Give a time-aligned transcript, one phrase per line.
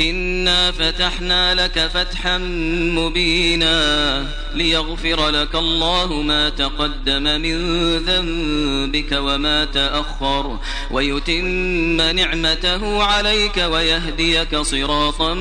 [0.00, 2.38] إنا فتحنا لك فتحا
[2.96, 7.58] مبينا ليغفر لك الله ما تقدم من
[7.98, 10.58] ذنبك وما تأخر
[10.90, 15.34] ويتم نعمته عليك ويهديك صراطا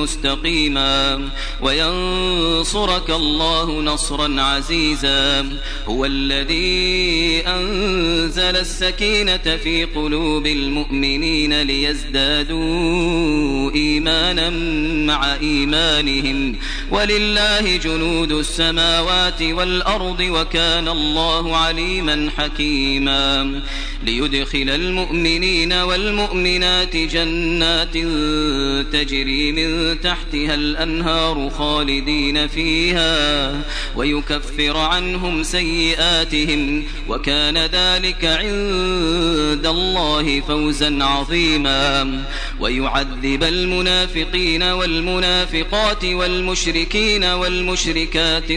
[0.00, 1.28] مستقيما
[1.60, 5.48] وينصرك الله نصرا عزيزا
[5.88, 13.47] هو الذي أنزل السكينة في قلوب المؤمنين ليزدادوا
[14.28, 14.50] إيمانا
[15.06, 16.56] مع إيمانهم.
[16.90, 23.60] ولله جنود السماوات والأرض وكان الله عليما حكيما.
[24.08, 27.94] ليدخل المؤمنين والمؤمنات جنات
[28.92, 33.50] تجري من تحتها الأنهار خالدين فيها
[33.96, 42.24] ويكفر عنهم سيئاتهم وكان ذلك عند الله فوزا عظيما
[42.60, 48.52] ويعذب المنافقين والمنافقات والمشركين والمشركات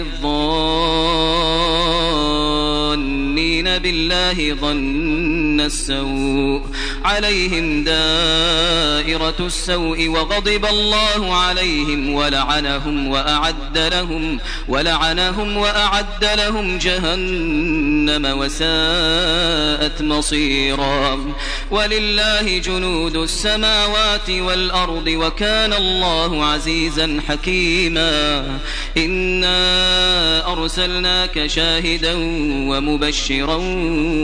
[3.32, 6.62] الظانين بالله ظن السوء
[7.06, 21.34] عليهم دائرة السوء وغضب الله عليهم ولعنهم وأعد لهم ولعنهم وأعد لهم جهنم وساءت مصيرا
[21.72, 28.46] ولله جنود السماوات والأرض وكان الله عزيزا حكيما
[28.98, 32.14] إنا أرسلناك شاهدا
[32.70, 33.56] ومبشرا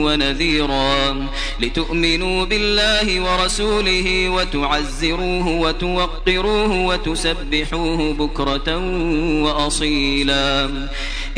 [0.04, 1.17] ونذيرا
[1.60, 8.76] لتؤمنوا بالله ورسوله وتعزروه وتوقروه وتسبحوه بكرة
[9.44, 10.64] وأصيلا.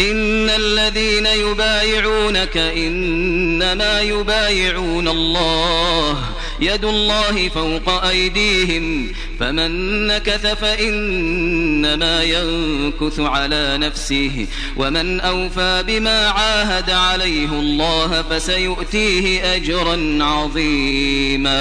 [0.01, 6.19] إن الذين يبايعونك إنما يبايعون الله.
[6.61, 17.53] يد الله فوق أيديهم فمن نكث فإنما ينكث على نفسه ومن أوفى بما عاهد عليه
[17.53, 21.61] الله فسيؤتيه أجرا عظيما.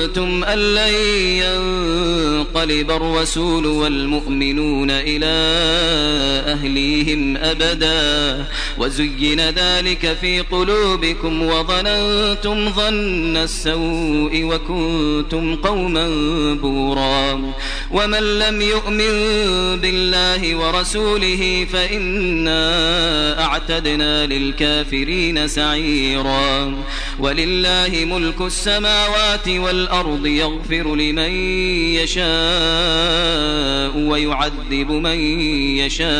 [0.00, 0.94] ظننتم أن لن
[1.44, 5.26] ينقلب الرسول والمؤمنون إلى
[6.52, 8.46] أهليهم أبدا
[8.78, 16.08] وزين ذلك في قلوبكم وظننتم ظن السوء وكنتم قوما
[16.54, 17.52] بورا
[17.90, 19.10] ومن لم يؤمن
[19.80, 22.60] بالله ورسوله فإنا
[23.44, 26.74] أعتدنا للكافرين سعيرا
[27.18, 31.32] ولله ملك السماوات والأرض الأرض يغفر لمن
[31.94, 32.30] يشاء
[33.96, 35.20] ويعذب من
[35.78, 36.10] يشاء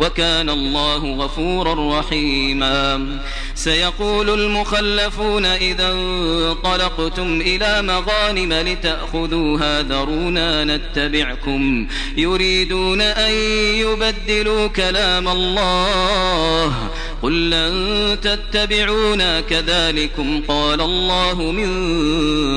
[0.00, 3.08] وكان الله غفورا رحيما.
[3.54, 11.88] سيقول المخلفون إذا انطلقتم إلى مغانم لتأخذوها ذرونا نتبعكم.
[12.16, 13.32] يريدون أن
[13.74, 16.90] يبدلوا كلام الله.
[17.22, 21.70] قل لن تتبعونا كذلكم قال الله من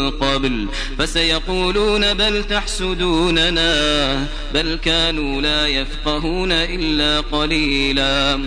[0.09, 0.67] قبل
[0.97, 8.39] فسيقولون بل تحسدوننا بل كانوا لا يفقهون إلا قليلا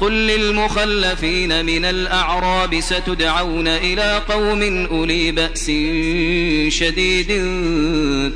[0.00, 5.66] قل للمخلفين من الأعراب ستدعون إلى قوم أولي بأس
[6.74, 7.28] شديد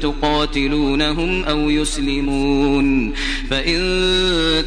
[0.01, 3.15] تقاتلونهم أو يسلمون
[3.51, 3.79] فإن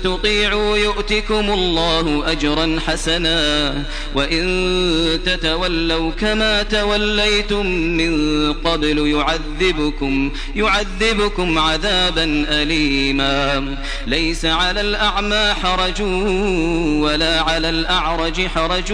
[0.03, 3.73] تطيعوا يؤتكم الله أجرا حسنا
[4.15, 13.77] وإن تتولوا كما توليتم من قبل يعذبكم يعذبكم عذابا أليما
[14.07, 16.01] ليس على الأعمى حرج
[16.99, 18.91] ولا على الأعرج حرج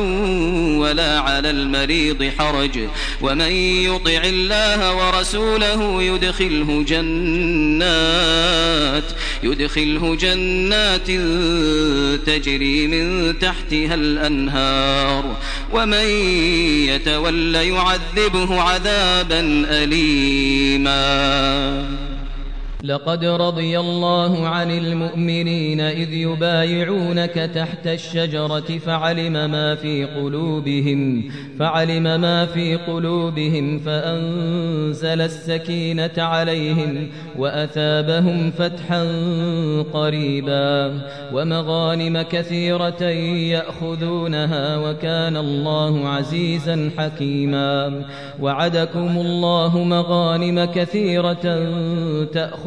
[0.78, 2.80] ولا على المريض حرج.
[3.22, 7.88] ومن يطع الله ورسوله يدخله جنات
[9.44, 11.08] يدخله جنات
[12.28, 15.38] تجري من تحتها الأنهار.
[15.74, 16.06] ومن
[16.88, 20.98] يتول يعذبه عذابا أليما.
[22.84, 32.46] لقد رضي الله عن المؤمنين إذ يبايعونك تحت الشجرة فعلم ما في قلوبهم فعلم ما
[32.46, 37.08] في قلوبهم فأنزل السكينة عليهم
[37.38, 39.04] وأثابهم فتحا
[39.94, 41.02] قريبا
[41.34, 48.06] ومغانم كثيرة يأخذونها وكان الله عزيزا حكيما.
[48.42, 51.44] وعدكم الله مغانم كثيرة
[52.34, 52.67] تأخذونها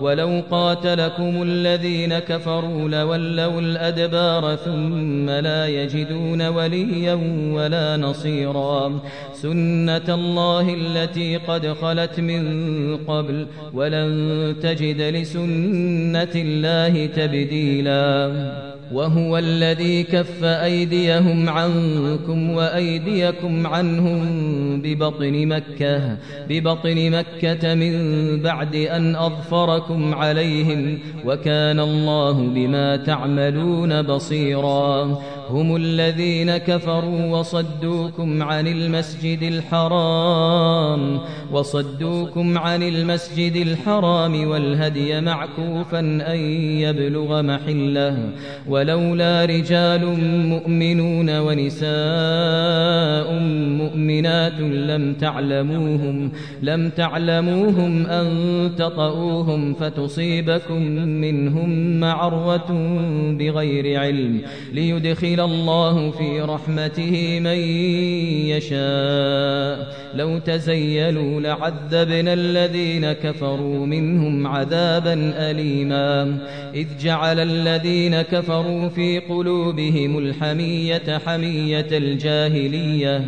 [0.00, 7.18] ولو قاتلكم الذين كفروا لولوا الأدبار ثم لا يجدون وليا
[7.56, 9.00] ولا نصيرا.
[9.32, 12.42] سنة الله التي قد خلت من
[12.96, 14.10] قبل ولن
[14.62, 18.30] تجد لسنة الله تبديلا.
[18.92, 24.20] وهو الذي كف أيديهم عنكم وأيديكم عنهم
[24.82, 26.16] ببطن مكة
[26.48, 27.94] ببطن مكة من
[28.42, 35.18] بعد أن أظفركم عليهم وكان الله بما تعملون بصيرا
[35.50, 41.20] هم الذين كفروا وصدوكم عن المسجد الحرام
[41.52, 46.38] وصدوكم عن المسجد الحرام والهدي معكوفا أن
[46.80, 48.30] يبلغ محله
[48.68, 50.06] ولولا رجال
[50.46, 51.90] مؤمنون ونساء
[54.10, 58.26] مؤمنات لم تعلموهم لم تعلموهم أن
[58.78, 62.66] تطؤوهم فتصيبكم منهم معرة
[63.38, 64.40] بغير علم
[64.72, 67.58] ليدخل الله في رحمته من
[68.50, 70.00] يشاء.
[70.14, 76.38] لو تزيلوا لعذبنا الذين كفروا منهم عذابا أليما.
[76.74, 83.24] إذ جعل الذين كفروا في قلوبهم الحمية حمية الجاهلية.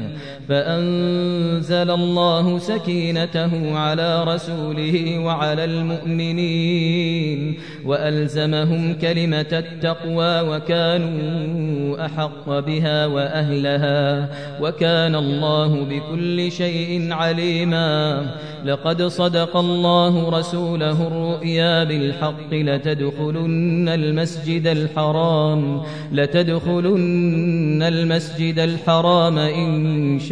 [0.49, 7.55] فأنزل الله سكينته على رسوله وعلى المؤمنين
[7.87, 14.29] وألزمهم كلمة التقوى وكانوا أحق بها وأهلها
[14.61, 18.27] وكان الله بكل شيء عليما
[18.65, 30.32] لقد صدق الله رسوله الرؤيا بالحق لتدخلن المسجد الحرام لتدخلن المسجد الحرام إن شاء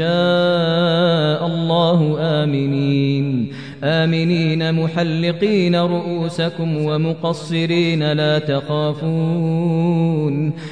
[1.46, 3.52] الله آمنين.
[3.84, 10.19] آمنين محلقين رؤوسكم ومقصرين لا تخافون.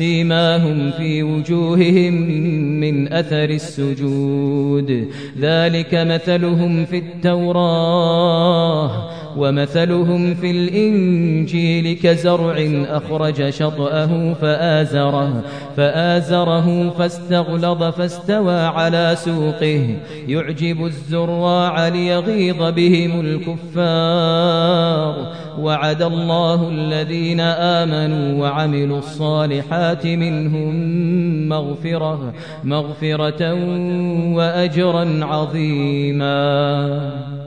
[0.00, 2.14] سيماهم في وجوههم
[2.80, 5.08] من أثر السجود.
[5.40, 8.90] ذلك مثلهم في التوراة
[9.36, 15.42] ومثلهم في الإنجيل كزرع أخرج شطأه فآزره,
[15.76, 19.96] فآزره فاستغلظ فاستوى على سوقه.
[20.28, 24.70] يعجب الزراع ليغيظ بهم الكفار.
[25.60, 30.74] وعد الله الذين آمنوا وعملوا الصالحات منهم
[31.48, 33.54] مغفرة مغفرة
[34.34, 37.39] وأجرا عظيما.